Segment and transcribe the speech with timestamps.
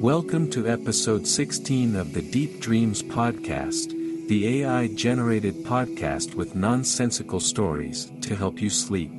[0.00, 7.40] Welcome to episode 16 of the Deep Dreams Podcast, the AI generated podcast with nonsensical
[7.40, 9.10] stories to help you sleep.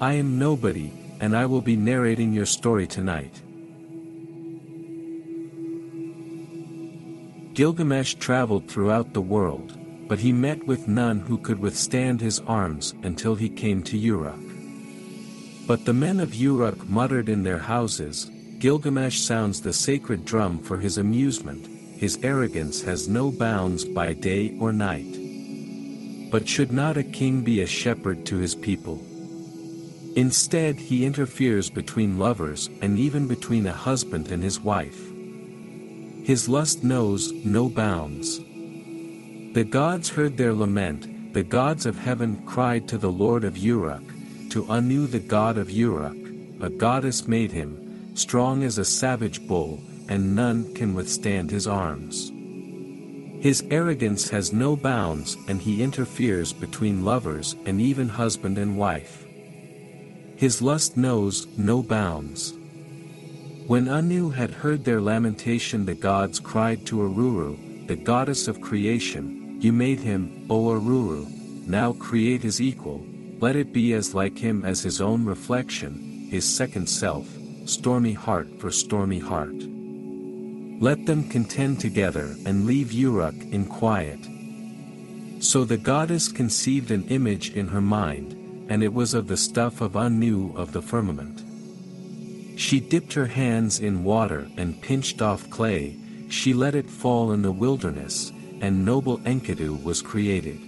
[0.00, 3.40] I am Nobody, and I will be narrating your story tonight.
[7.54, 12.94] Gilgamesh traveled throughout the world, but he met with none who could withstand his arms
[13.04, 14.40] until he came to Uruk.
[15.68, 18.28] But the men of Uruk muttered in their houses,
[18.62, 21.66] Gilgamesh sounds the sacred drum for his amusement,
[21.98, 25.18] his arrogance has no bounds by day or night.
[26.30, 29.04] But should not a king be a shepherd to his people?
[30.14, 35.10] Instead he interferes between lovers and even between a husband and his wife.
[36.22, 38.38] His lust knows no bounds.
[38.38, 44.04] The gods heard their lament, the gods of heaven cried to the Lord of Uruk,
[44.50, 46.16] to Anu the god of Uruk,
[46.60, 47.81] a goddess made him,
[48.14, 52.30] strong as a savage bull, and none can withstand his arms.
[53.42, 59.26] His arrogance has no bounds and he interferes between lovers and even husband and wife.
[60.36, 62.54] His lust knows no bounds.
[63.66, 69.58] When Anu had heard their lamentation the gods cried to Aruru, the goddess of creation,
[69.60, 71.26] You made him, O Aruru,
[71.66, 73.04] now create his equal,
[73.40, 77.26] let it be as like him as his own reflection, his second self,
[77.64, 79.54] stormy heart for stormy heart.
[80.80, 84.18] Let them contend together and leave Uruk in quiet.
[85.38, 88.32] So the goddess conceived an image in her mind,
[88.68, 91.42] and it was of the stuff of Anu of the firmament.
[92.58, 95.96] She dipped her hands in water and pinched off clay,
[96.28, 100.58] she let it fall in the wilderness, and noble Enkidu was created.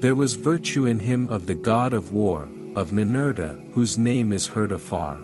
[0.00, 4.46] There was virtue in him of the god of war, of Ninurta, whose name is
[4.46, 5.18] heard afar.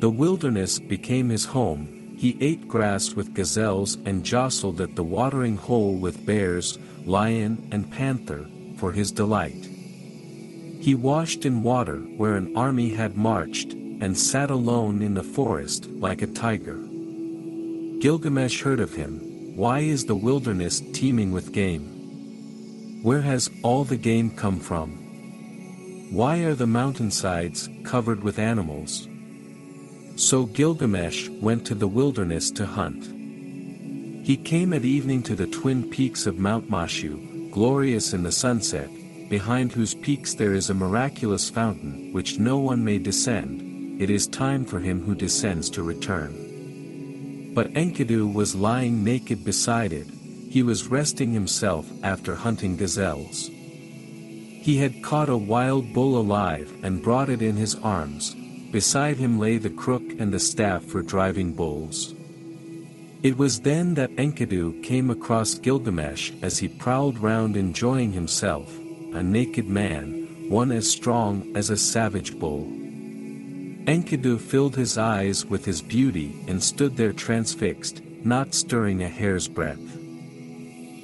[0.00, 5.58] The wilderness became his home, he ate grass with gazelles and jostled at the watering
[5.58, 8.46] hole with bears, lion and panther,
[8.78, 9.68] for his delight.
[10.80, 15.84] He washed in water where an army had marched, and sat alone in the forest
[15.90, 16.78] like a tiger.
[18.00, 23.02] Gilgamesh heard of him, why is the wilderness teeming with game?
[23.02, 24.92] Where has all the game come from?
[26.10, 29.09] Why are the mountainsides covered with animals?
[30.20, 33.06] So Gilgamesh went to the wilderness to hunt.
[34.22, 38.90] He came at evening to the twin peaks of Mount Mashu, glorious in the sunset,
[39.30, 44.26] behind whose peaks there is a miraculous fountain which no one may descend, it is
[44.26, 47.54] time for him who descends to return.
[47.54, 50.06] But Enkidu was lying naked beside it,
[50.50, 53.48] he was resting himself after hunting gazelles.
[53.48, 58.36] He had caught a wild bull alive and brought it in his arms,
[58.70, 62.14] beside him lay the crook and the staff for driving bulls.
[63.22, 68.74] It was then that Enkidu came across Gilgamesh as he prowled round enjoying himself,
[69.12, 72.64] a naked man, one as strong as a savage bull.
[73.86, 79.48] Enkidu filled his eyes with his beauty and stood there transfixed, not stirring a hair's
[79.48, 79.98] breadth.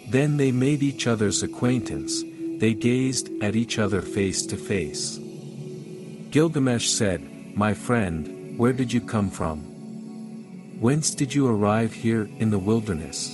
[0.08, 2.22] Then they made each other's acquaintance,
[2.58, 5.18] they gazed at each other face to face.
[6.30, 9.60] Gilgamesh said, my friend, where did you come from?
[10.78, 13.32] Whence did you arrive here in the wilderness?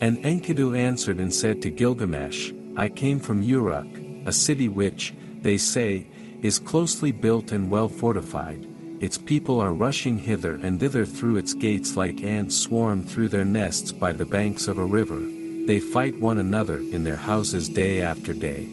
[0.00, 3.86] And Enkidu answered and said to Gilgamesh, I came from Uruk,
[4.26, 6.08] a city which, they say,
[6.42, 8.66] is closely built and well fortified,
[8.98, 13.44] its people are rushing hither and thither through its gates like ants swarm through their
[13.44, 15.20] nests by the banks of a river,
[15.66, 18.68] they fight one another in their houses day after day.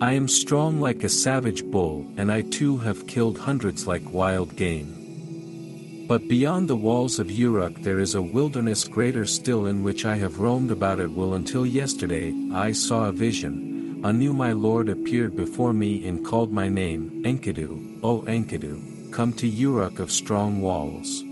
[0.00, 4.54] I am strong like a savage bull and I too have killed hundreds like wild
[4.54, 6.06] game.
[6.06, 10.14] But beyond the walls of Uruk there is a wilderness greater still in which I
[10.14, 15.34] have roamed about at will until yesterday I saw a vision, Anu my lord appeared
[15.34, 21.24] before me and called my name, Enkidu, O Enkidu, come to Uruk of strong walls.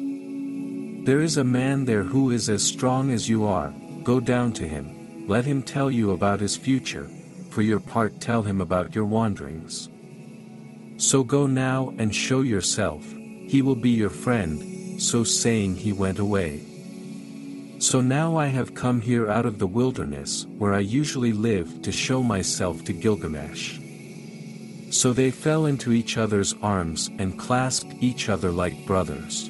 [1.07, 4.67] There is a man there who is as strong as you are, go down to
[4.67, 7.09] him, let him tell you about his future,
[7.57, 9.89] for your part tell him about your wanderings.
[10.99, 13.03] So go now and show yourself,
[13.49, 16.61] he will be your friend, so saying he went away.
[17.79, 21.91] So now I have come here out of the wilderness, where I usually live to
[21.91, 23.79] show myself to Gilgamesh.
[24.91, 29.49] So they fell into each other's arms and clasped each other like brothers.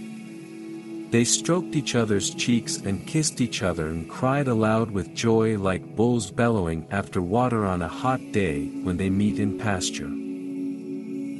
[1.17, 5.97] They stroked each other's cheeks and kissed each other and cried aloud with joy like
[5.97, 10.11] bulls bellowing after water on a hot day when they meet in pasture.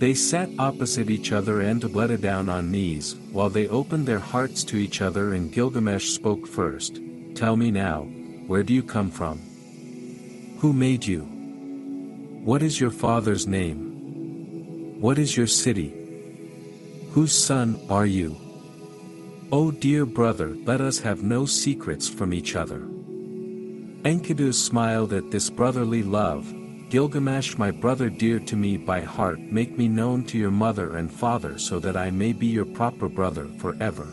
[0.01, 4.65] They sat opposite each other and bled down on knees, while they opened their hearts
[4.65, 6.99] to each other and Gilgamesh spoke first,
[7.35, 8.05] Tell me now,
[8.47, 9.43] where do you come from?
[10.61, 11.21] Who made you?
[12.47, 14.97] What is your father's name?
[15.03, 15.93] What is your city?
[17.11, 18.46] Whose son are you?
[19.53, 22.81] O dear brother let us have no secrets from each other.
[24.03, 26.53] Enkidu smiled at this brotherly love,
[26.91, 31.13] Gilgamesh my brother dear to me by heart make me known to your mother and
[31.13, 34.09] father so that I may be your proper brother forever.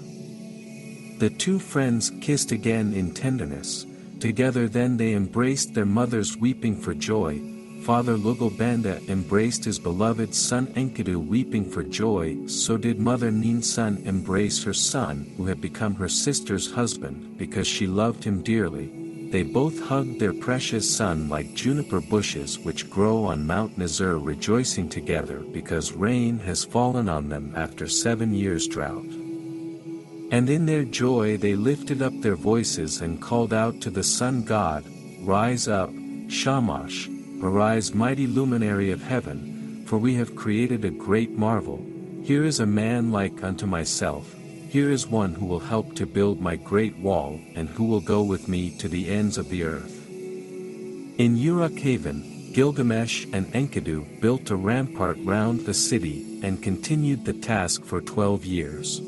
[1.17, 3.87] The two friends kissed again in tenderness,
[4.19, 7.41] together then they embraced their mothers weeping for joy,
[7.83, 14.63] Father Lugalbanda embraced his beloved son Enkidu weeping for joy, so did Mother Ninsun embrace
[14.63, 18.87] her son who had become her sister's husband because she loved him dearly,
[19.31, 24.87] they both hugged their precious son like juniper bushes which grow on Mount Nazur rejoicing
[24.87, 29.11] together because rain has fallen on them after seven years' drought.
[30.31, 34.43] And in their joy they lifted up their voices and called out to the sun
[34.43, 34.85] god,
[35.19, 35.91] Rise up,
[36.29, 37.09] Shamash,
[37.43, 41.85] arise mighty luminary of heaven, for we have created a great marvel,
[42.23, 44.33] here is a man like unto myself,
[44.69, 48.23] here is one who will help to build my great wall and who will go
[48.23, 50.07] with me to the ends of the earth.
[51.19, 57.33] In Uruk Haven, Gilgamesh and Enkidu built a rampart round the city and continued the
[57.33, 59.01] task for twelve years.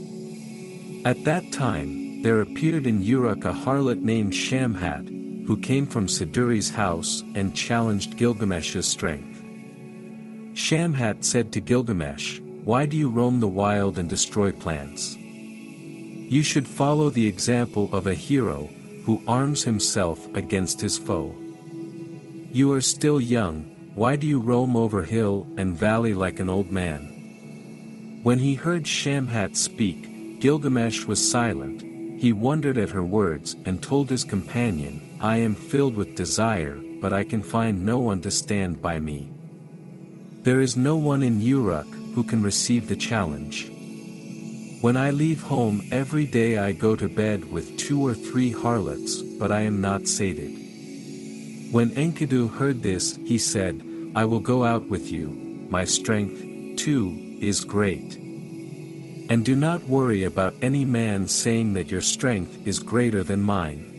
[1.05, 5.14] At that time, there appeared in Uruk a harlot named Shamhat,
[5.45, 9.43] who came from Siduri's house and challenged Gilgamesh's strength.
[10.53, 15.15] Shamhat said to Gilgamesh, Why do you roam the wild and destroy plants?
[15.17, 18.69] You should follow the example of a hero,
[19.05, 21.35] who arms himself against his foe.
[22.51, 26.71] You are still young, why do you roam over hill and valley like an old
[26.71, 28.21] man?
[28.23, 31.83] When he heard Shamhat speak, Gilgamesh was silent,
[32.19, 37.13] he wondered at her words and told his companion, I am filled with desire, but
[37.13, 39.31] I can find no one to stand by me.
[40.43, 43.71] There is no one in Uruk who can receive the challenge.
[44.81, 49.21] When I leave home every day I go to bed with two or three harlots,
[49.21, 50.51] but I am not sated.
[51.71, 53.81] When Enkidu heard this, he said,
[54.15, 55.29] I will go out with you,
[55.69, 56.39] my strength,
[56.77, 58.15] too, is great.
[59.29, 63.94] And do not worry about any man saying that your strength is greater than mine.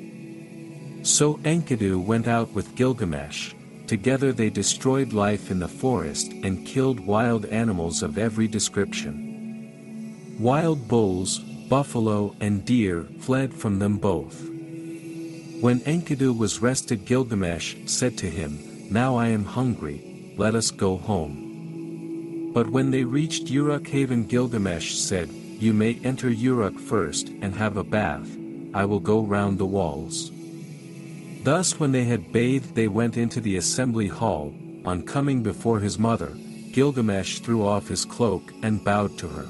[1.06, 3.55] So Enkidu went out with Gilgamesh,
[3.87, 10.37] together they destroyed life in the forest and killed wild animals of every description.
[10.41, 14.49] Wild bulls, buffalo and deer fled from them both.
[15.61, 18.58] When Enkidu was rested Gilgamesh said to him,
[18.91, 22.50] Now I am hungry, let us go home.
[22.53, 27.76] But when they reached Uruk haven Gilgamesh said, You may enter Uruk first and have
[27.76, 28.29] a bath,
[28.75, 30.32] I will go round the walls.
[31.46, 34.52] Thus when they had bathed they went into the assembly hall,
[34.84, 36.37] on coming before his mother,
[36.72, 39.46] Gilgamesh threw off his cloak and bowed to her.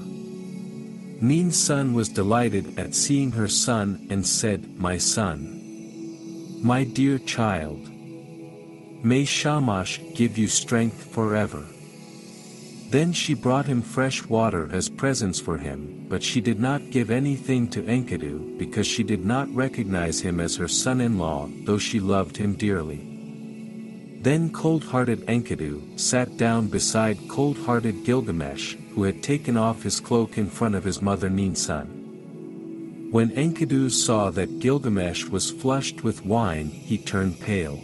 [1.22, 6.60] Ninsun was delighted at seeing her son and said, My son.
[6.62, 7.88] My dear child.
[9.02, 11.64] May Shamash give you strength forever.
[12.90, 17.10] Then she brought him fresh water as presents for him, but she did not give
[17.10, 22.36] anything to Enkidu because she did not recognize him as her son-in-law though she loved
[22.36, 23.12] him dearly.
[24.22, 30.48] Then cold-hearted Enkidu sat down beside cold-hearted Gilgamesh who had taken off his cloak in
[30.48, 33.10] front of his mother Ninsun.
[33.10, 37.80] When Enkidu saw that Gilgamesh was flushed with wine he turned pale.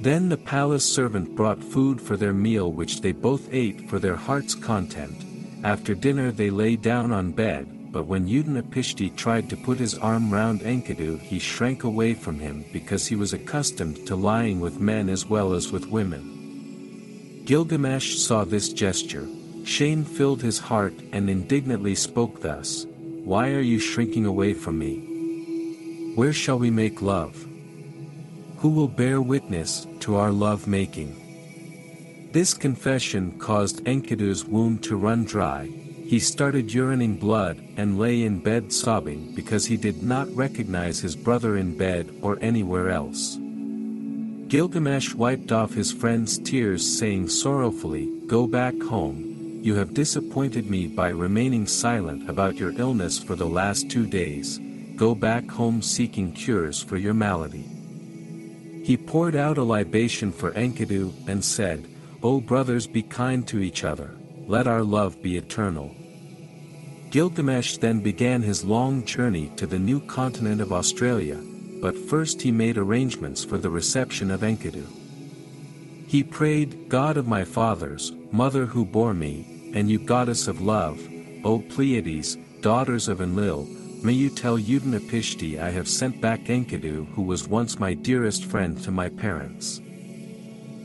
[0.00, 4.16] Then the palace servant brought food for their meal which they both ate for their
[4.16, 5.24] heart's content.
[5.64, 10.30] After dinner they lay down on bed, but when Utnapishti tried to put his arm
[10.30, 15.08] round Enkidu he shrank away from him because he was accustomed to lying with men
[15.08, 17.42] as well as with women.
[17.46, 19.26] Gilgamesh saw this gesture,
[19.64, 22.86] Shame filled his heart and indignantly spoke thus,
[23.24, 26.12] Why are you shrinking away from me?
[26.14, 27.45] Where shall we make love?
[28.58, 32.30] Who will bear witness to our love making?
[32.32, 35.70] This confession caused Enkidu's womb to run dry,
[36.06, 41.16] he started urinating blood and lay in bed sobbing because he did not recognize his
[41.16, 43.36] brother in bed or anywhere else.
[44.46, 50.86] Gilgamesh wiped off his friend's tears saying sorrowfully, Go back home, you have disappointed me
[50.86, 54.60] by remaining silent about your illness for the last two days,
[54.94, 57.75] go back home seeking cures for your malady.
[58.86, 61.88] He poured out a libation for Enkidu and said,
[62.22, 64.14] O brothers be kind to each other.
[64.46, 65.92] let our love be eternal.
[67.10, 71.40] Gilgamesh then began his long journey to the new continent of Australia,
[71.82, 74.86] but first he made arrangements for the reception of Enkidu.
[76.06, 81.00] He prayed, God of my fathers, mother who bore me, and you goddess of love,
[81.42, 83.66] O Pleiades, daughters of Enlil,
[84.02, 88.82] may you tell Utnapishti I have sent back Enkidu who was once my dearest friend
[88.82, 89.80] to my parents.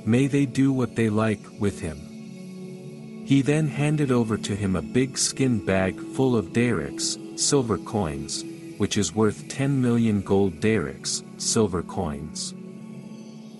[0.05, 3.23] May they do what they like with him.
[3.25, 8.43] He then handed over to him a big skin bag full of darics, silver coins,
[8.77, 12.53] which is worth 10 million gold darics, silver coins.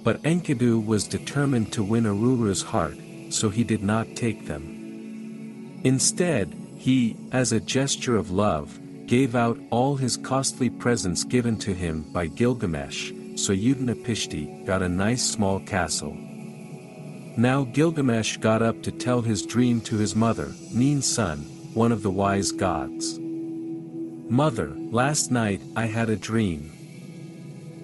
[0.04, 2.98] But Enkidu was determined to win Aruru's heart,
[3.30, 5.80] so he did not take them.
[5.84, 8.80] Instead, he, as a gesture of love,
[9.12, 14.88] gave out all his costly presents given to him by Gilgamesh, so Utnapishti got a
[14.88, 16.16] nice small castle.
[17.36, 21.40] Now Gilgamesh got up to tell his dream to his mother, Ninsun,
[21.74, 23.20] one of the wise gods.
[23.20, 26.72] Mother, last night I had a dream.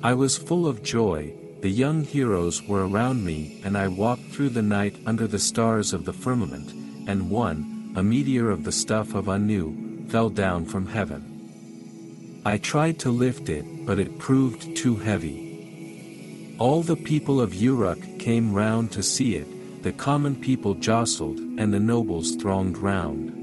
[0.02, 4.52] I was full of joy, the young heroes were around me and I walked through
[4.52, 6.72] the night under the stars of the firmament,
[7.06, 12.42] and one, a meteor of the stuff of Anu, fell down from heaven.
[12.46, 16.56] I tried to lift it, but it proved too heavy.
[16.60, 21.74] All the people of Uruk came round to see it, the common people jostled and
[21.74, 23.34] the nobles thronged round.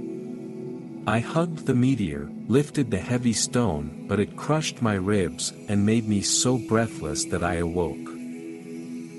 [1.06, 6.08] I hugged the meteor, lifted the heavy stone, but it crushed my ribs and made
[6.08, 8.08] me so breathless that I awoke.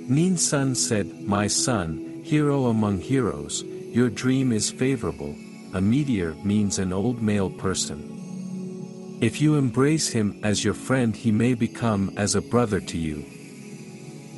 [0.09, 5.35] Ninsun said, My son, hero among heroes, your dream is favorable,
[5.75, 9.19] a meteor means an old male person.
[9.21, 13.25] If you embrace him as your friend he may become as a brother to you.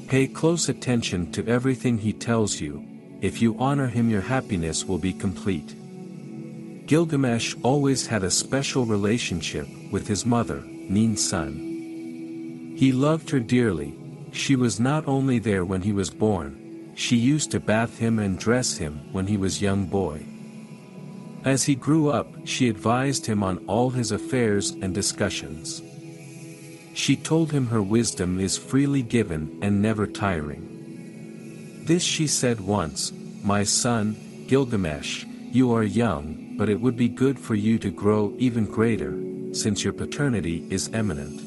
[0.07, 2.83] Pay close attention to everything he tells you,
[3.21, 5.75] if you honor him your happiness will be complete.
[6.87, 12.75] Gilgamesh always had a special relationship with his mother, Ninsun.
[12.79, 13.93] He loved her dearly,
[14.31, 18.39] she was not only there when he was born, she used to bath him and
[18.39, 20.25] dress him when he was young boy.
[21.45, 25.81] As he grew up, she advised him on all his affairs and discussions.
[26.93, 31.83] She told him her wisdom is freely given and never tiring.
[31.85, 33.13] This she said once,
[33.43, 34.17] My son,
[34.47, 39.17] Gilgamesh, you are young, but it would be good for you to grow even greater,
[39.53, 41.39] since your paternity is eminent.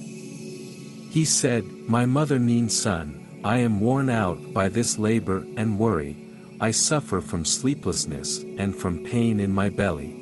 [1.11, 6.17] He said, My mother Ninsun, I am worn out by this labor and worry,
[6.63, 10.15] I suffer from sleeplessness and from pain in my belly.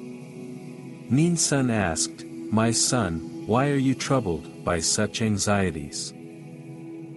[1.10, 6.14] Ninsun asked, My son, why are you troubled by such anxieties?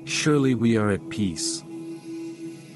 [0.06, 1.64] Surely we are at peace.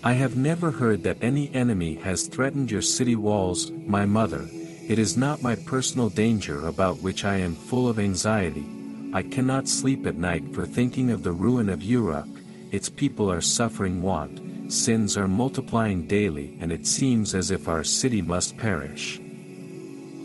[0.03, 4.45] I have never heard that any enemy has threatened your city walls, my mother,
[4.87, 8.65] it is not my personal danger about which I am full of anxiety,
[9.13, 12.27] I cannot sleep at night for thinking of the ruin of Uruk,
[12.71, 17.83] its people are suffering want, sins are multiplying daily and it seems as if our
[17.83, 19.19] city must perish.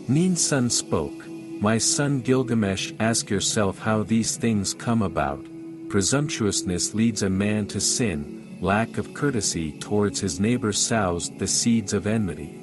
[0.07, 1.27] Ninsun spoke,
[1.61, 5.45] My son Gilgamesh ask yourself how these things come about,
[5.89, 11.93] presumptuousness leads a man to sin, lack of courtesy towards his neighbor sows the seeds
[11.93, 12.57] of enmity.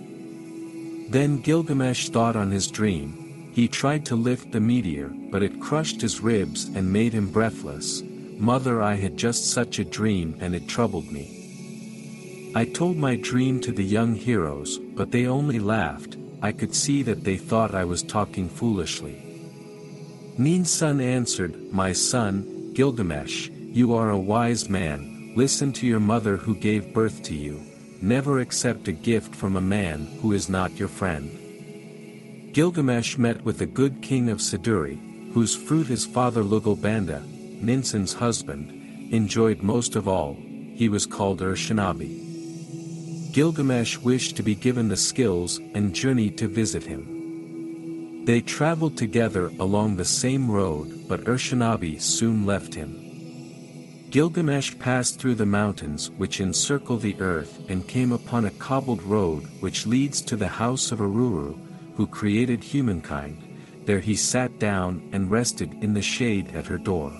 [1.11, 6.00] Then Gilgamesh thought on his dream, he tried to lift the meteor, but it crushed
[6.00, 8.02] his ribs and made him breathless.
[8.37, 11.38] Mother I had just such a dream and it troubled me.
[12.54, 17.02] I told my dream to the young heroes, but they only laughed, I could see
[17.02, 19.22] that they thought I was talking foolishly.
[20.38, 26.54] Ninsun answered, My son, Gilgamesh, you are a wise man, listen to your mother who
[26.54, 27.60] gave birth to you,
[28.00, 31.30] never accept a gift from a man who is not your friend.
[32.54, 34.98] Gilgamesh met with the good king of Siduri,
[35.32, 37.20] whose fruit his father Lugalbanda,
[37.60, 40.34] Ninsun's husband, enjoyed most of all,
[40.74, 42.27] he was called Urshanabi.
[43.38, 48.25] Gilgamesh wished to be given the skills and journeyed to visit him.
[48.25, 52.99] They traveled together along the same road but Urshanabi soon left him.
[54.11, 59.45] Gilgamesh passed through the mountains which encircle the earth and came upon a cobbled road
[59.61, 61.57] which leads to the house of Aruru,
[61.95, 63.40] who created humankind,
[63.85, 67.12] there he sat down and rested in the shade at her door.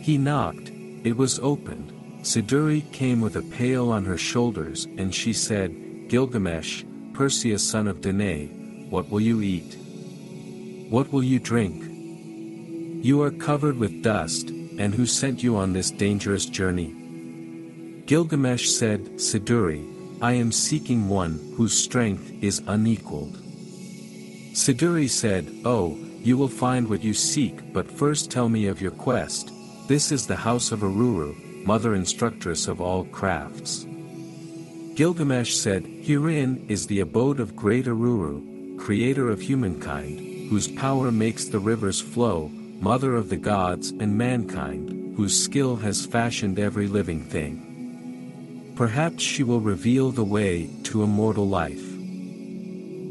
[0.00, 0.70] He knocked,
[1.02, 6.84] it was opened, Siduri came with a pail on her shoulders and she said, Gilgamesh,
[7.14, 8.46] Perseus son of Danae,
[8.90, 9.76] what will you eat?
[10.88, 11.82] What will you drink?
[13.04, 16.94] You are covered with dust, and who sent you on this dangerous journey?
[18.06, 19.84] Gilgamesh said, Siduri,
[20.22, 23.36] I am seeking one whose strength is unequaled.
[24.52, 28.92] Siduri said, Oh, you will find what you seek but first tell me of your
[28.92, 29.50] quest,
[29.88, 33.86] this is the house of Aruru, mother instructress of all crafts.
[34.94, 41.46] Gilgamesh said, Herein is the abode of great Aruru, creator of humankind, whose power makes
[41.46, 42.48] the rivers flow,
[42.80, 48.72] mother of the gods and mankind, whose skill has fashioned every living thing.
[48.76, 51.92] Perhaps she will reveal the way to immortal life.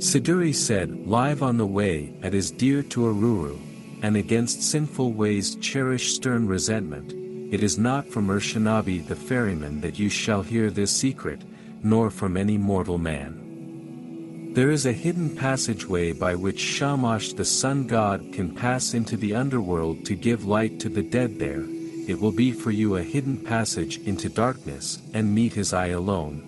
[0.02, 3.60] Siduri said, Live on the way, at is dear to Aruru,
[4.02, 7.14] and against sinful ways cherish stern resentment,
[7.52, 11.42] it is not from Urshanabi the ferryman that you shall hear this secret,
[11.84, 14.54] nor from any mortal man.
[14.54, 19.36] There is a hidden passageway by which Shamash the sun god can pass into the
[19.36, 21.66] underworld to give light to the dead there,
[22.08, 26.48] it will be for you a hidden passage into darkness, and meet his eye alone.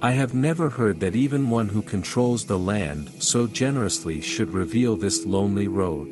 [0.00, 4.96] I have never heard that even one who controls the land so generously should reveal
[4.96, 6.10] this lonely road.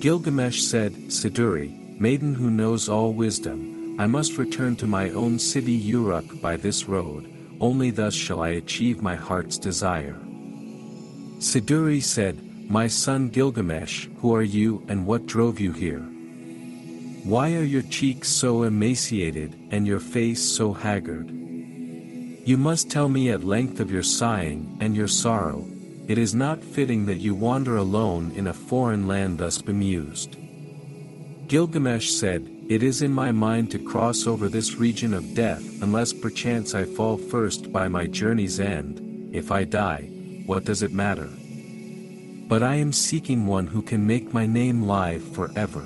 [0.00, 5.70] Gilgamesh said, Siduri, maiden who knows all wisdom, I must return to my own city
[5.70, 10.18] Uruk by this road, only thus shall I achieve my heart's desire.
[11.38, 16.00] Siduri said, My son Gilgamesh, who are you and what drove you here?
[17.22, 21.30] Why are your cheeks so emaciated and your face so haggard?
[21.30, 25.64] You must tell me at length of your sighing and your sorrow,
[26.08, 30.41] it is not fitting that you wander alone in a foreign land thus bemused.
[31.52, 36.10] Gilgamesh said, It is in my mind to cross over this region of death unless
[36.10, 40.08] perchance I fall first by my journey's end, if I die,
[40.46, 41.28] what does it matter?
[42.48, 45.84] But I am seeking one who can make my name live forever.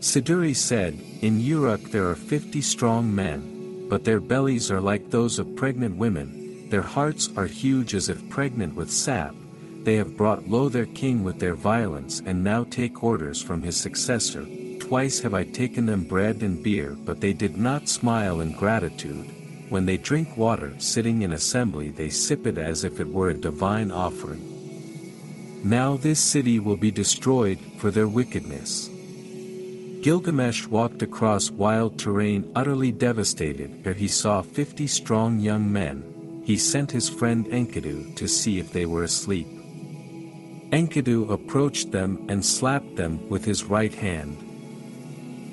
[0.00, 5.38] Siduri said, In Uruk there are fifty strong men, but their bellies are like those
[5.38, 9.34] of pregnant women, their hearts are huge as if pregnant with sap,
[9.84, 13.76] they have brought low their king with their violence and now take orders from his
[13.76, 14.46] successor,
[14.80, 19.30] twice have I taken them bread and beer but they did not smile in gratitude,
[19.68, 23.34] when they drink water sitting in assembly they sip it as if it were a
[23.34, 24.50] divine offering.
[25.64, 28.90] Now this city will be destroyed for their wickedness.
[30.02, 36.58] Gilgamesh walked across wild terrain utterly devastated where he saw fifty strong young men, he
[36.58, 39.48] sent his friend Enkidu to see if they were asleep.
[40.74, 44.36] Enkidu approached them and slapped them with his right hand.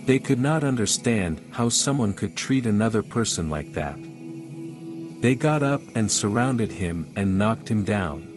[0.07, 3.99] They could not understand how someone could treat another person like that.
[5.21, 8.27] They got up and surrounded him and knocked him down.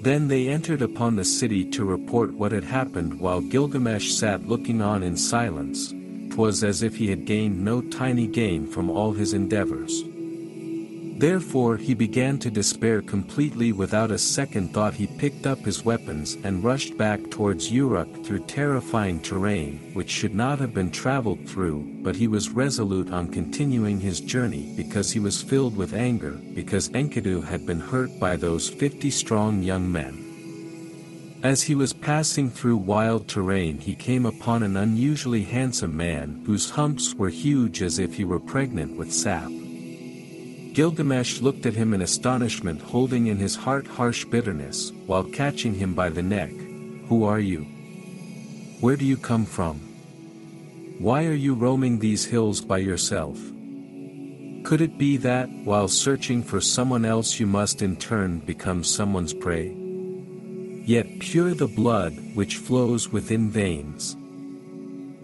[0.00, 4.80] Then they entered upon the city to report what had happened while Gilgamesh sat looking
[4.80, 5.92] on in silence,
[6.30, 10.04] 'twas as if he had gained no tiny gain from all his endeavors.
[11.18, 16.36] Therefore he began to despair completely without a second thought he picked up his weapons
[16.44, 21.90] and rushed back towards Uruk through terrifying terrain which should not have been traveled through
[22.02, 26.90] but he was resolute on continuing his journey because he was filled with anger because
[26.90, 30.22] Enkidu had been hurt by those fifty strong young men.
[31.42, 36.68] As he was passing through wild terrain he came upon an unusually handsome man whose
[36.68, 39.55] humps were huge as if he were pregnant with sap.
[40.76, 45.94] Gilgamesh looked at him in astonishment holding in his heart harsh bitterness, while catching him
[45.94, 46.50] by the neck.
[47.08, 47.62] Who are you?
[48.82, 49.78] Where do you come from?
[50.98, 53.38] Why are you roaming these hills by yourself?
[54.64, 59.32] Could it be that, while searching for someone else you must in turn become someone's
[59.32, 59.74] prey?
[60.84, 64.14] Yet pure the blood which flows within veins.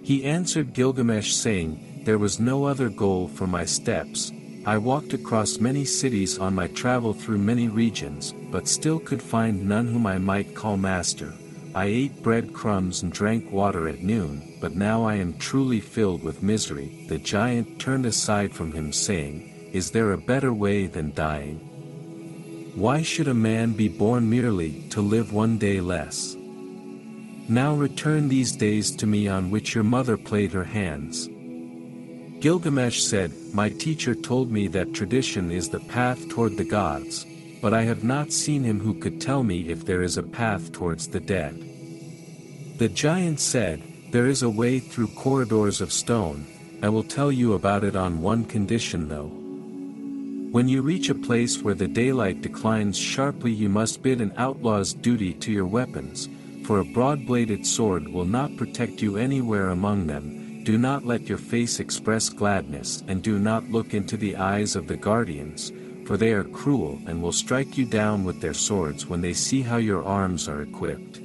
[0.03, 4.33] He answered Gilgamesh saying, There was no other goal for my steps,
[4.65, 9.69] I walked across many cities on my travel through many regions, but still could find
[9.69, 11.33] none whom I might call master.
[11.75, 16.23] I ate bread crumbs and drank water at noon, but now I am truly filled
[16.23, 17.07] with misery.
[17.09, 21.59] The giant turned aside from him saying, Is there a better way than dying?
[22.77, 26.37] Why should a man be born merely to live one day less?
[27.49, 31.29] Now return these days to me on which your mother played her hands,
[32.43, 37.25] Gilgamesh said, My teacher told me that tradition is the path toward the gods,
[37.63, 40.73] but I have not seen him who could tell me if there is a path
[40.73, 41.55] towards the dead.
[42.79, 46.45] The giant said, There is a way through corridors of stone,
[46.83, 49.31] I will tell you about it on one condition though.
[50.51, 54.93] When you reach a place where the daylight declines sharply you must bid an outlaw's
[54.95, 56.29] duty to your weapons,
[56.67, 61.39] for a broad-bladed sword will not protect you anywhere among them, do not let your
[61.39, 65.73] face express gladness and do not look into the eyes of the guardians,
[66.07, 69.63] for they are cruel and will strike you down with their swords when they see
[69.63, 71.21] how your arms are equipped.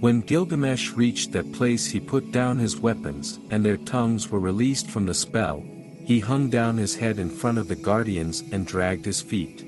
[0.00, 4.90] When Gilgamesh reached that place he put down his weapons and their tongues were released
[4.90, 5.64] from the spell,
[6.04, 9.66] he hung down his head in front of the guardians and dragged his feet.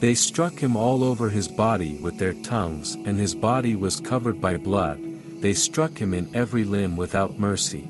[0.00, 4.40] They struck him all over his body with their tongues and his body was covered
[4.40, 5.00] by blood,
[5.42, 7.88] they struck him in every limb without mercy.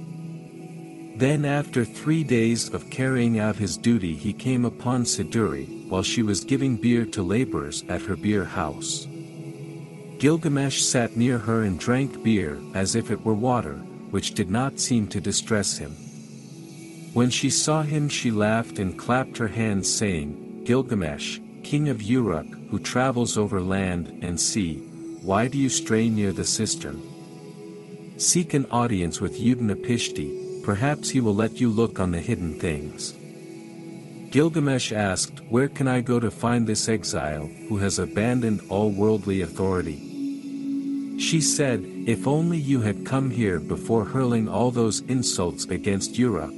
[1.17, 6.23] Then after three days of carrying out his duty he came upon Siduri, while she
[6.23, 9.07] was giving beer to laborers at her beer house.
[10.19, 13.75] Gilgamesh sat near her and drank beer as if it were water,
[14.11, 15.93] which did not seem to distress him.
[17.13, 22.47] When she saw him she laughed and clapped her hands saying, Gilgamesh, king of Uruk,
[22.71, 24.79] who travels over land and sea,
[25.21, 27.12] why do you stray near the cistern?
[28.23, 33.15] Seek an audience with Utnapishti, perhaps he will let you look on the hidden things.
[34.31, 39.41] Gilgamesh asked, Where can I go to find this exile, who has abandoned all worldly
[39.41, 41.19] authority?
[41.19, 46.55] She said, If only you had come here before hurling all those insults against Uruk,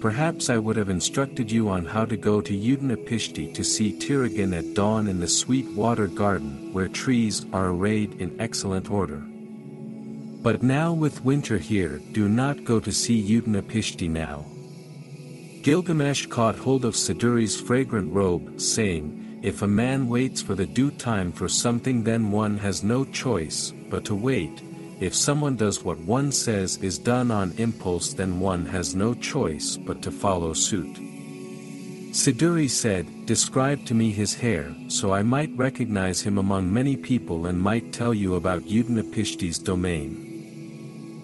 [0.00, 4.56] perhaps I would have instructed you on how to go to Utnapishti to see Tirigan
[4.56, 9.20] at dawn in the sweet water garden where trees are arrayed in excellent order.
[10.40, 14.46] But now with winter here do not go to see Utnapishti now.
[15.62, 20.92] Gilgamesh caught hold of Siduri's fragrant robe, saying, If a man waits for the due
[20.92, 24.62] time for something then one has no choice, but to wait,
[25.00, 29.76] if someone does what one says is done on impulse then one has no choice
[29.76, 30.96] but to follow suit.
[32.12, 37.46] Siduri said, Describe to me his hair, so I might recognize him among many people
[37.46, 40.27] and might tell you about Utnapishti's domain.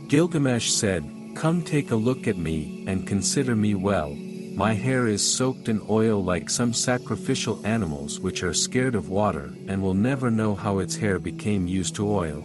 [0.08, 4.14] Gilgamesh said, Come take a look at me, and consider me well,
[4.54, 9.52] my hair is soaked in oil like some sacrificial animals which are scared of water
[9.66, 12.44] and will never know how its hair became used to oil.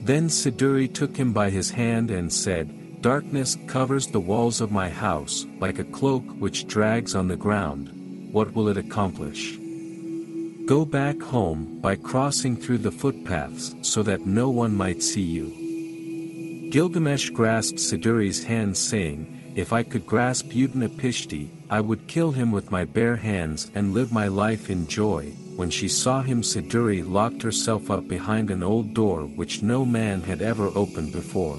[0.00, 4.88] Then Siduri took him by his hand and said, Darkness covers the walls of my
[4.88, 9.58] house, like a cloak which drags on the ground, what will it accomplish?
[10.66, 15.67] Go back home by crossing through the footpaths so that no one might see you.
[16.70, 22.70] Gilgamesh grasped Siduri's hand saying, If I could grasp Utnapishti, I would kill him with
[22.70, 25.32] my bare hands and live my life in joy.
[25.56, 30.20] When she saw him Siduri locked herself up behind an old door which no man
[30.20, 31.58] had ever opened before.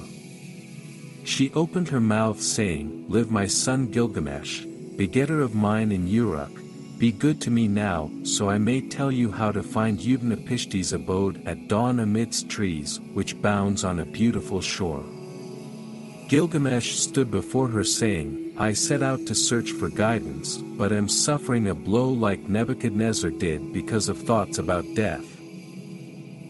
[1.24, 4.64] She opened her mouth saying, Live my son Gilgamesh,
[4.96, 6.52] begetter of mine in Uruk,
[7.00, 11.42] be good to me now, so I may tell you how to find Utnapishti's abode
[11.48, 15.06] at dawn amidst trees, which bounds on a beautiful shore.
[16.28, 21.70] Gilgamesh stood before her saying, I set out to search for guidance, but am suffering
[21.70, 25.39] a blow like Nebuchadnezzar did because of thoughts about death.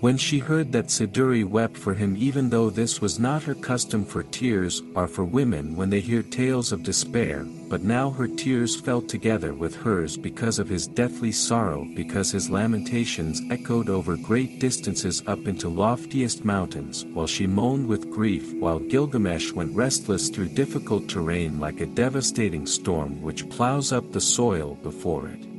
[0.01, 4.05] When she heard that Siduri wept for him even though this was not her custom
[4.05, 8.79] for tears are for women when they hear tales of despair, but now her tears
[8.79, 14.57] fell together with hers because of his deathly sorrow because his lamentations echoed over great
[14.59, 20.47] distances up into loftiest mountains while she moaned with grief while Gilgamesh went restless through
[20.47, 25.58] difficult terrain like a devastating storm which plows up the soil before it.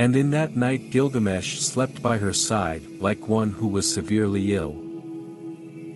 [0.00, 4.72] And in that night Gilgamesh slept by her side, like one who was severely ill.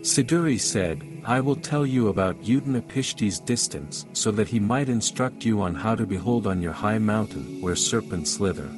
[0.02, 5.62] Siduri said, I will tell you about Utnapishti's distance, so that he might instruct you
[5.62, 8.68] on how to behold on your high mountain where serpents slither.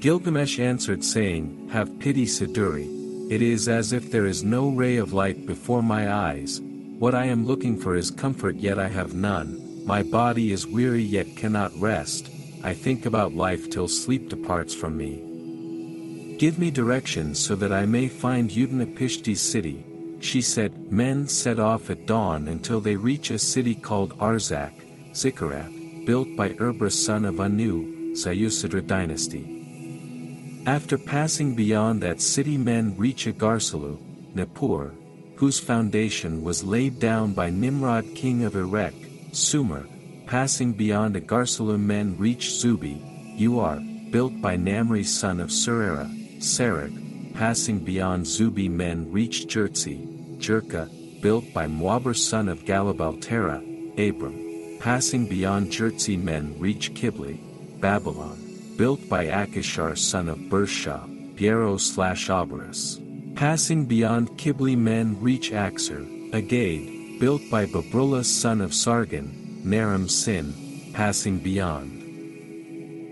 [0.00, 5.14] Gilgamesh answered saying, Have pity Siduri, it is as if there is no ray of
[5.14, 6.60] light before my eyes,
[6.98, 11.02] what I am looking for is comfort yet I have none, my body is weary
[11.02, 12.28] yet cannot rest,
[12.64, 16.36] I think about life till sleep departs from me.
[16.38, 19.84] Give me directions so that I may find Utnapishti's city,
[20.20, 20.92] she said.
[20.92, 24.72] Men set off at dawn until they reach a city called Arzak,
[25.12, 30.62] Zikkarath, built by Erbra son of Anu, Sayusadra dynasty.
[30.66, 33.98] After passing beyond that city men reach Agarsalu,
[34.34, 34.92] Nippur,
[35.36, 38.94] whose foundation was laid down by Nimrod king of Erech,
[39.32, 39.86] Sumer,
[40.26, 43.00] Passing beyond Agarsalu men reach Zubi,
[43.38, 46.08] Uar, built by Namri son of Surera,
[46.38, 50.88] Sarek, passing beyond Zubi men reach Jertsi, Jerka,
[51.20, 53.60] built by Muaber son of Galabaltera,
[53.98, 57.38] Abram, passing beyond Jertsi men reach Kibli,
[57.80, 58.38] Babylon,
[58.76, 63.00] built by Akishar son of Bersha, Piero slash Abaris.
[63.34, 70.90] Passing beyond Kibli men reach Axer, Agade, built by Babrullah son of Sargon, Naram Sin,
[70.92, 72.02] passing beyond.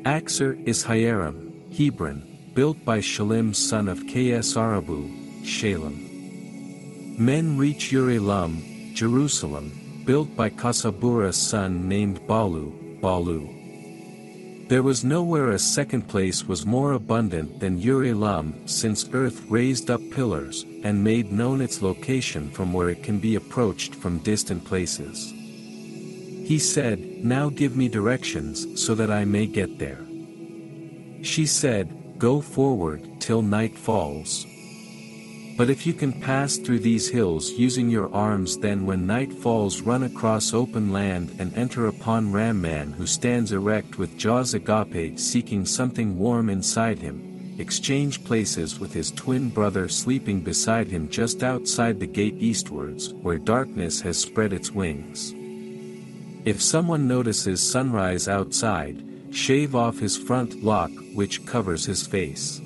[0.05, 7.17] Axer is Hiram, Hebron, built by Shalim son of Ksarabu, Shalem.
[7.19, 14.69] Men reach Urilam, Jerusalem, built by Kasabura's son named Balu, Balu.
[14.69, 20.01] There was nowhere a second place was more abundant than Urilam since earth raised up
[20.11, 25.35] pillars, and made known its location from where it can be approached from distant places.
[26.51, 30.05] He said, Now give me directions so that I may get there.
[31.23, 34.45] She said, Go forward till night falls.
[35.57, 39.83] But if you can pass through these hills using your arms then when night falls
[39.83, 45.21] run across open land and enter upon Ram Man who stands erect with jaws agape
[45.21, 51.45] seeking something warm inside him, exchange places with his twin brother sleeping beside him just
[51.45, 55.33] outside the gate eastwards where darkness has spread its wings.
[56.45, 62.61] If someone notices sunrise outside, shave off his front lock which covers his face.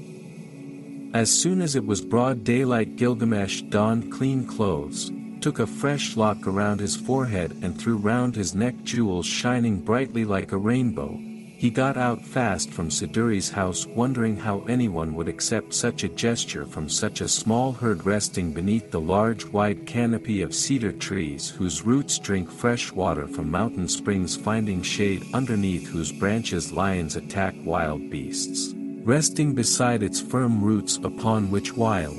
[1.13, 5.11] As soon as it was broad daylight Gilgamesh donned clean clothes,
[5.41, 10.25] took a fresh lock around his forehead and threw round his neck jewels shining brightly
[10.25, 11.21] like a rainbow,
[11.57, 16.67] he got out fast from Siduri's house wondering how anyone would accept such a gesture
[16.67, 21.85] from such a small herd resting beneath the large wide canopy of cedar trees whose
[21.85, 28.11] roots drink fresh water from mountain springs finding shade underneath whose branches lions attack wild
[28.11, 32.17] beasts resting beside its firm roots upon which wild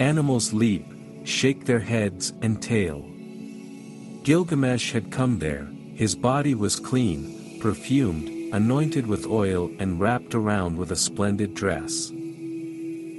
[0.00, 0.86] animals leap,
[1.24, 3.04] shake their heads and tail.
[4.22, 10.76] Gilgamesh had come there, his body was clean, perfumed, anointed with oil and wrapped around
[10.76, 12.12] with a splendid dress.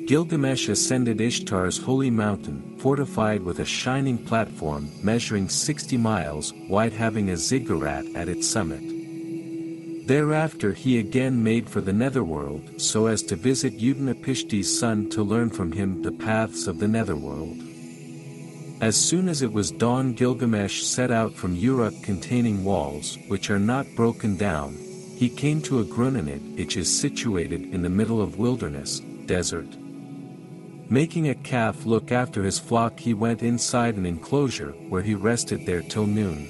[0.06, 7.30] Gilgamesh ascended Ishtar's holy mountain, fortified with a shining platform measuring 60 miles wide having
[7.30, 8.82] a ziggurat at its summit.
[10.08, 15.52] Thereafter he again made for the netherworld so as to visit Utnapishti's son to learn
[15.52, 17.69] from him the paths of the netherworld.
[18.82, 23.60] As soon as it was dawn Gilgamesh set out from Uruk containing walls which are
[23.60, 24.78] not broken down,
[25.18, 29.68] he came to a Grunanit which is situated in the middle of wilderness, desert.
[30.90, 35.66] Making a calf look after his flock he went inside an enclosure where he rested
[35.66, 36.48] there till noon.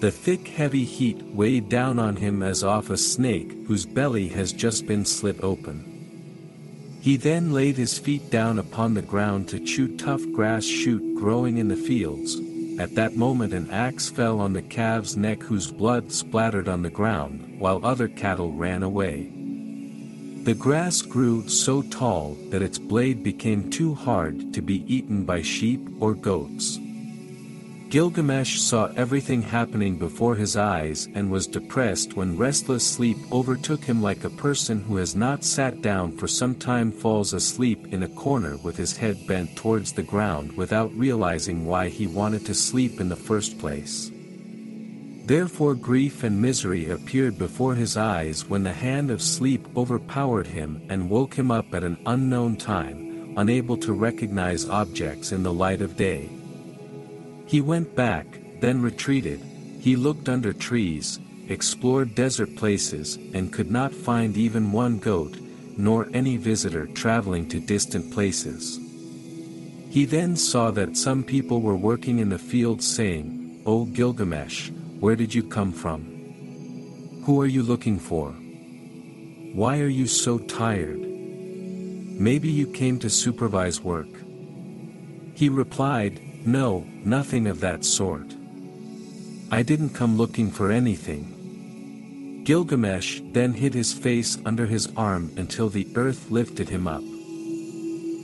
[0.00, 4.52] The thick heavy heat weighed down on him as off a snake whose belly has
[4.52, 5.93] just been slit open.
[7.04, 11.58] He then laid his feet down upon the ground to chew tough grass shoot growing
[11.58, 12.40] in the fields,
[12.78, 16.88] at that moment an axe fell on the calf's neck whose blood splattered on the
[16.88, 19.30] ground, while other cattle ran away.
[20.44, 25.42] The grass grew so tall that its blade became too hard to be eaten by
[25.42, 26.78] sheep or goats.
[27.94, 34.02] Gilgamesh saw everything happening before his eyes and was depressed when restless sleep overtook him
[34.02, 38.08] like a person who has not sat down for some time falls asleep in a
[38.08, 43.00] corner with his head bent towards the ground without realizing why he wanted to sleep
[43.00, 44.10] in the first place.
[45.26, 50.84] Therefore grief and misery appeared before his eyes when the hand of sleep overpowered him
[50.88, 55.80] and woke him up at an unknown time, unable to recognize objects in the light
[55.80, 56.28] of day.
[57.54, 58.26] He went back,
[58.58, 59.40] then retreated,
[59.78, 65.38] he looked under trees, explored desert places and could not find even one goat,
[65.76, 68.80] nor any visitor traveling to distant places.
[69.88, 75.14] He then saw that some people were working in the fields saying, O Gilgamesh, where
[75.14, 77.22] did you come from?
[77.24, 78.32] Who are you looking for?
[78.32, 80.98] Why are you so tired?
[80.98, 84.08] Maybe you came to supervise work.
[85.36, 88.34] He replied, no, nothing of that sort.
[89.50, 92.42] I didn't come looking for anything.
[92.44, 97.02] Gilgamesh then hid his face under his arm until the earth lifted him up.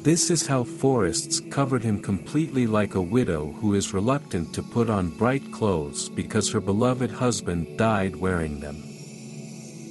[0.03, 4.91] This is how forests covered him completely like a widow who is reluctant to put
[4.91, 8.90] on bright clothes because her beloved husband died wearing them.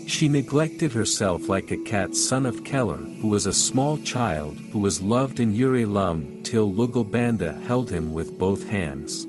[0.09, 4.79] She neglected herself like a cat son of Keller who was a small child who
[4.79, 9.25] was loved in Urilam till Lugalbanda held him with both hands.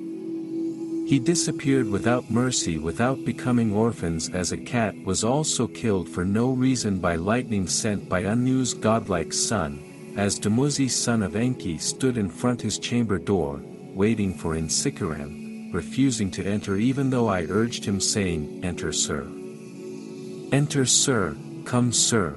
[1.06, 6.52] He disappeared without mercy without becoming orphans as a cat was also killed for no
[6.52, 9.82] reason by lightning sent by Anu's godlike son,
[10.16, 13.60] as Dumuzi son of Enki stood in front his chamber door,
[13.92, 19.30] waiting for Insikaram, refusing to enter even though I urged him saying, Enter sir.
[20.52, 22.34] Enter sir, come sir.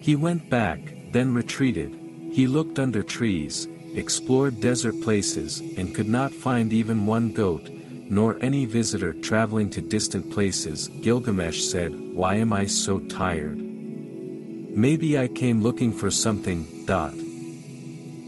[0.00, 0.80] He went back,
[1.12, 1.98] then retreated,
[2.30, 7.68] he looked under trees, explored desert places, and could not find even one goat,
[8.10, 13.58] nor any visitor traveling to distant places, Gilgamesh said, Why am I so tired?
[13.58, 17.14] Maybe I came looking for something, dot.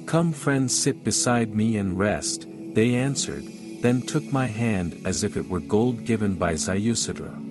[0.06, 3.44] Come friends sit beside me and rest, they answered,
[3.80, 7.45] then took my hand as if it were gold given by Ziusudra.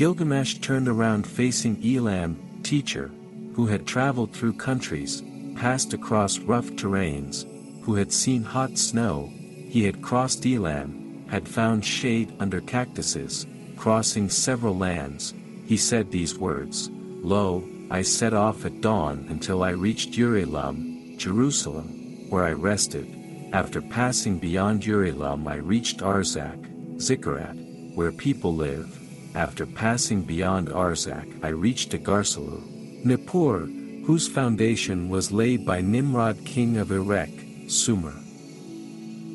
[0.00, 3.10] Gilgamesh turned around facing Elam, teacher,
[3.52, 5.22] who had traveled through countries,
[5.56, 7.44] passed across rough terrains,
[7.82, 9.30] who had seen hot snow,
[9.68, 15.34] he had crossed Elam, had found shade under cactuses, crossing several lands,
[15.66, 22.30] he said these words, Lo, I set off at dawn until I reached Urilam, Jerusalem,
[22.30, 27.54] where I rested, after passing beyond Urilam I reached Arzak, Zikkurat,
[27.94, 28.99] where people live,
[29.34, 33.66] after passing beyond Arzak I reached Agarsalu, Nippur,
[34.04, 37.30] whose foundation was laid by Nimrod king of Erech,
[37.68, 38.14] Sumer.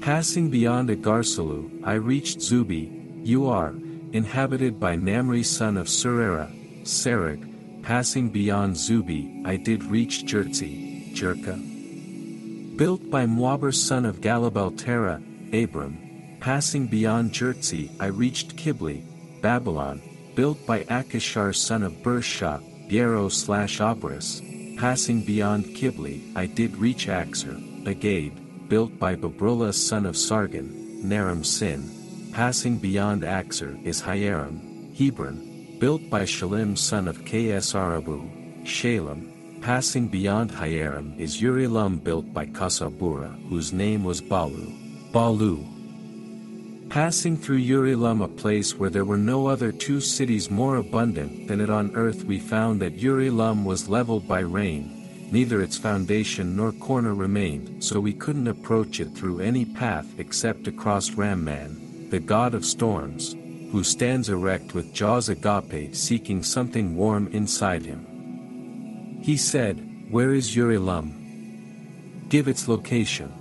[0.01, 2.91] Passing beyond Agarsalu I reached Zubi,
[3.27, 3.73] Ur,
[4.12, 6.51] inhabited by Namri son of Surera,
[6.84, 11.58] Sereg, passing beyond Zubi I did reach Jertzi, Jerka.
[12.77, 15.21] Built by Muaber son of Galabaltera,
[15.53, 19.03] Abram, passing beyond Jertzi I reached Kibli,
[19.45, 20.01] Babylon,
[20.34, 24.41] built by Akishar son of Bershak, Biero slash Abris,
[24.75, 28.34] passing beyond Kibli, I did reach Axer, Agade,
[28.67, 31.88] built by Babrula son of Sargon, Naram Sin,
[32.34, 40.49] passing beyond Axer is Hiram, Hebron, built by Shalim son of Ksrabu, Shalem, passing beyond
[40.49, 44.73] Hiram is Urilam built by Kasabura whose name was Balu,
[45.12, 45.74] Balu,
[46.95, 51.60] Passing through Urilam a place where there were no other two cities more abundant than
[51.60, 56.71] it on earth we found that Urilam was leveled by rain, neither its foundation nor
[56.71, 62.53] corner remained so we couldn't approach it through any path except across Ramman, the god
[62.53, 63.34] of storms,
[63.73, 69.19] who stands erect with jaws agape seeking something warm inside him.
[69.21, 72.29] He said, Where is Urilam?
[72.29, 73.34] Give its location.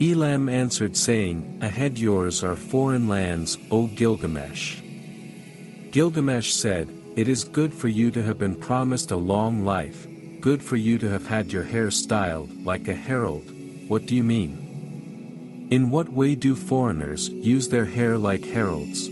[0.00, 4.80] Elam answered saying, Ahead yours are foreign lands, O Gilgamesh.
[5.90, 10.06] Gilgamesh said, It is good for you to have been promised a long life,
[10.40, 13.44] good for you to have had your hair styled like a herald,
[13.88, 15.68] what do you mean?
[15.70, 19.08] In what way do foreigners use their hair like heralds?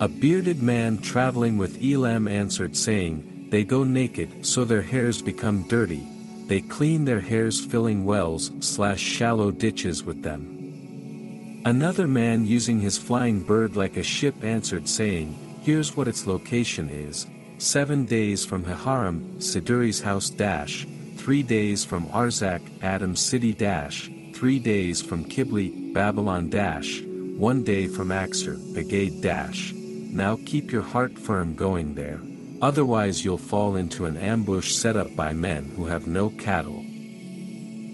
[0.00, 5.68] A bearded man traveling with Elam answered saying, They go naked so their hairs become
[5.68, 6.06] dirty,
[6.50, 11.62] they clean their hairs filling wells slash shallow ditches with them.
[11.64, 15.32] Another man using his flying bird like a ship answered saying,
[15.62, 22.06] Here's what its location is, seven days from Haharam, Siduri's house dash, three days from
[22.08, 27.00] Arzak, Adam's city dash, three days from Kibli, Babylon dash,
[27.36, 29.72] one day from Axer, Agade dash.
[29.72, 32.20] Now keep your heart firm going there.
[32.62, 36.84] Otherwise you'll fall into an ambush set up by men who have no cattle.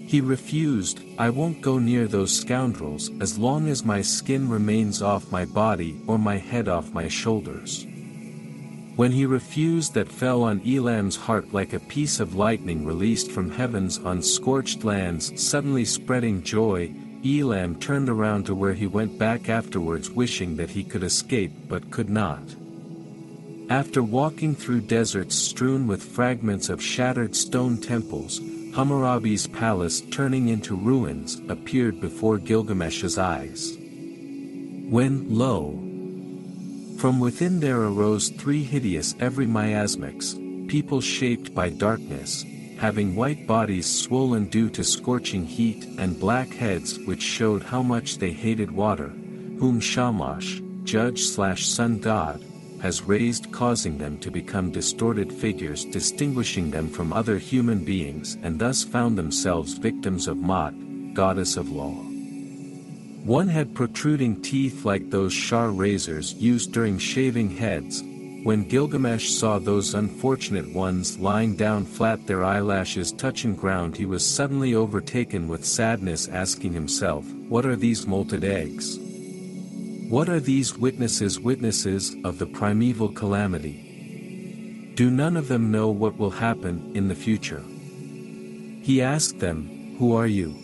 [0.07, 5.31] He refused, I won't go near those scoundrels as long as my skin remains off
[5.31, 7.85] my body or my head off my shoulders.
[8.95, 13.51] When he refused that fell on Elam's heart like a piece of lightning released from
[13.51, 16.93] heavens on scorched lands suddenly spreading joy,
[17.25, 21.91] Elam turned around to where he went back afterwards wishing that he could escape but
[21.91, 22.41] could not.
[23.69, 28.39] After walking through deserts strewn with fragments of shattered stone temples,
[28.73, 33.77] Hammurabi's palace turning into ruins appeared before Gilgamesh's eyes.
[34.89, 35.77] When, lo!
[36.97, 40.37] From within there arose three hideous every miasmics,
[40.69, 42.45] people shaped by darkness,
[42.77, 48.17] having white bodies swollen due to scorching heat and black heads which showed how much
[48.19, 49.09] they hated water,
[49.59, 52.41] whom Shamash, judge slash sun god,
[52.87, 58.57] has raised causing them to become distorted figures distinguishing them from other human beings and
[58.57, 60.73] thus found themselves victims of Mot,
[61.13, 61.91] goddess of law.
[63.25, 68.03] One had protruding teeth like those Shar razors used during shaving heads,
[68.43, 74.25] when Gilgamesh saw those unfortunate ones lying down flat their eyelashes touching ground he was
[74.25, 78.97] suddenly overtaken with sadness asking himself, what are these molted eggs?
[80.09, 84.93] What are these witnesses witnesses of the primeval calamity?
[84.95, 87.61] Do none of them know what will happen in the future?
[88.81, 90.55] He asked them, Who are you?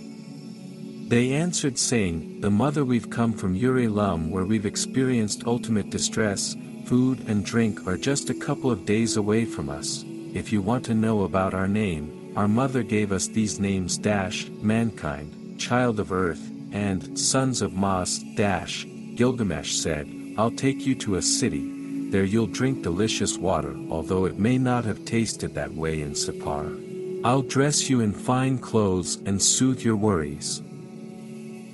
[1.09, 7.27] They answered saying, The mother we've come from Urilam where we've experienced ultimate distress, food
[7.27, 10.93] and drink are just a couple of days away from us, if you want to
[10.93, 16.49] know about our name, our mother gave us these names dash, mankind, child of earth,
[16.71, 20.07] and sons of Maas dash, Gilgamesh said,
[20.37, 24.85] I'll take you to a city, there you'll drink delicious water although it may not
[24.85, 27.21] have tasted that way in Sippar.
[27.23, 30.61] I'll dress you in fine clothes and soothe your worries.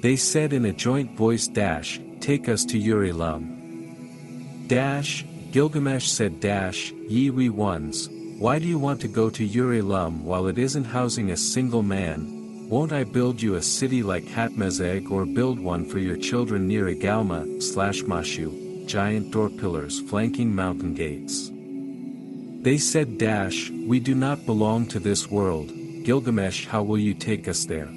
[0.02, 4.66] They said in a joint voice dash, take us to Uri-Lum.
[4.68, 10.24] Dash, Gilgamesh said dash, ye wee ones, why do you want to go to Uri-Lum
[10.24, 12.39] while it isn't housing a single man?
[12.70, 16.86] Won't I build you a city like Hatmezeg or build one for your children near
[16.86, 21.50] Agalma, slash Mashu, giant door pillars flanking mountain gates?
[22.62, 25.70] They said dash, we do not belong to this world,
[26.04, 27.90] Gilgamesh how will you take us there?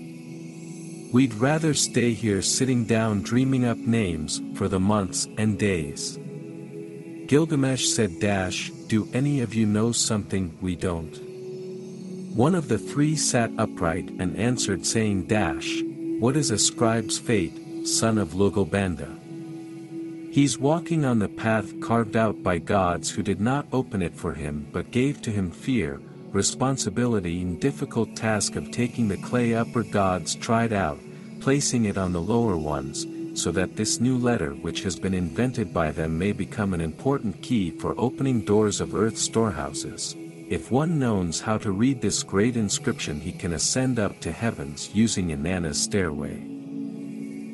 [1.13, 6.19] We'd rather stay here sitting down dreaming up names, for the months and days.
[7.27, 11.32] Gilgamesh said dash, do any of you know something we don't?
[12.35, 15.83] One of the three sat upright and answered saying dash,
[16.19, 19.19] what is a scribe's fate, son of Logobanda?
[20.33, 24.33] He's walking on the path carved out by gods who did not open it for
[24.33, 29.83] him but gave to him fear, responsibility and difficult task of taking the clay upper
[29.83, 30.99] gods tried out,
[31.41, 35.75] placing it on the lower ones, so that this new letter which has been invented
[35.75, 40.17] by them may become an important key for opening doors of earth's storehouses.
[40.53, 44.91] If one knows how to read this great inscription he can ascend up to heavens
[44.93, 46.43] using Inanna's stairway.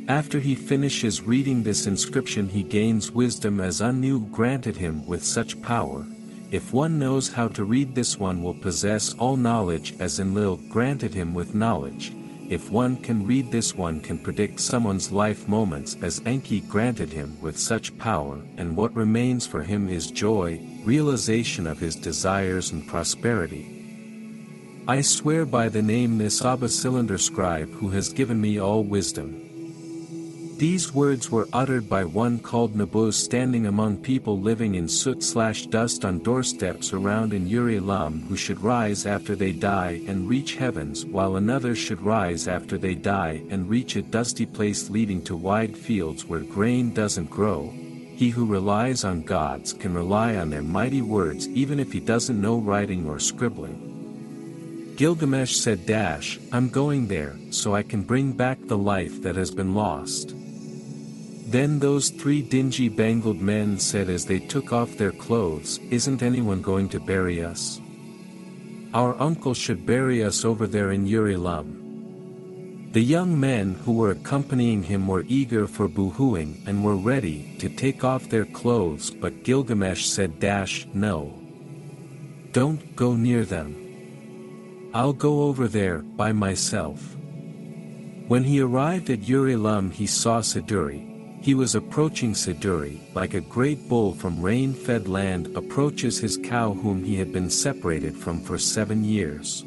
[0.09, 5.63] After he finishes reading this inscription he gains wisdom as Anu granted him with such
[5.63, 6.05] power.
[6.51, 11.15] If one knows how to read this one will possess all knowledge as Enlil granted
[11.15, 12.13] him with knowledge.
[12.49, 17.41] If one can read this one can predict someone's life moments as Enki granted him
[17.41, 22.87] with such power and what remains for him is joy, realization of his desires and
[22.87, 24.85] prosperity.
[24.87, 29.49] I swear by the name Nisaba Cylinder Scribe who has given me all wisdom,
[30.59, 36.19] these words were uttered by one called Nabuz standing among people living in soot-slash-dust on
[36.19, 41.77] doorsteps around in Uri-Lum who should rise after they die and reach heavens while another
[41.77, 46.41] should rise after they die and reach a dusty place leading to wide fields where
[46.41, 47.73] grain doesn't grow.
[48.19, 52.41] He who relies on gods can rely on their mighty words even if he doesn't
[52.41, 54.97] know writing or scribbling.
[54.97, 59.53] Gilgamesh said Dash, I'm going there, so I can bring back the life that has
[59.53, 60.35] been lost.
[61.47, 66.61] Then those three dingy bangled men said as they took off their clothes, Isn't anyone
[66.61, 67.81] going to bury us?
[68.95, 71.78] Our uncle should bury us over there in Uri-Lum.
[72.93, 77.69] The young men who were accompanying him were eager for boohooing and were ready to
[77.69, 81.35] take off their clothes but Gilgamesh said dash no.
[82.53, 83.77] Don't go near them.
[84.95, 87.15] I'll go over there by myself.
[88.27, 93.87] When he arrived at Uri-Lum he saw Siduri, he was approaching Siduri, like a great
[93.87, 99.05] bull from rain-fed land approaches his cow whom he had been separated from for seven
[99.05, 99.65] years.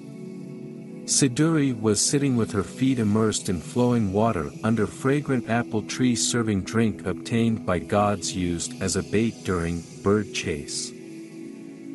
[1.05, 6.61] Siduri was sitting with her feet immersed in flowing water under fragrant apple tree serving
[6.61, 10.91] drink obtained by gods used as a bait during bird chase.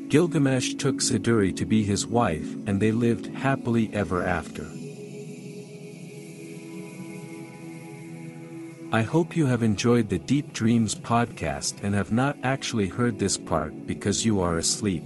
[0.08, 4.66] Gilgamesh took Siduri to be his wife and they lived happily ever after.
[8.92, 13.36] I hope you have enjoyed the Deep Dreams podcast and have not actually heard this
[13.36, 15.02] part because you are asleep.